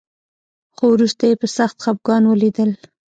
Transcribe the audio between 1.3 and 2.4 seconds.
په سخت خپګان